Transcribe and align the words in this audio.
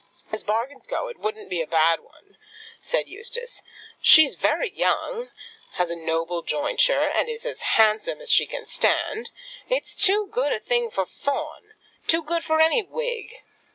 "As 0.31 0.41
bargains 0.43 0.87
go, 0.87 1.09
it 1.09 1.19
wouldn't 1.19 1.47
be 1.47 1.61
a 1.61 1.67
bad 1.67 1.99
one," 1.99 2.35
said 2.79 3.07
Eustace. 3.07 3.61
"She's 4.01 4.33
very 4.33 4.71
young, 4.71 5.29
has 5.73 5.91
a 5.91 5.95
noble 5.95 6.41
jointure, 6.41 7.07
and 7.07 7.29
is 7.29 7.45
as 7.45 7.61
handsome 7.77 8.19
as 8.19 8.31
she 8.31 8.47
can 8.47 8.65
stand. 8.65 9.29
It's 9.69 9.93
too 9.93 10.25
good 10.31 10.53
a 10.53 10.59
thing 10.59 10.89
for 10.89 11.05
Fawn; 11.05 11.75
too 12.07 12.23
good 12.23 12.43
for 12.43 12.59
any 12.59 12.81
Whig." 12.81 13.43